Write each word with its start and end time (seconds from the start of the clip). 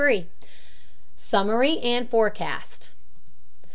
SUMMARY 1.15 1.79
AND 1.83 2.09
FORECAST. 2.09 2.89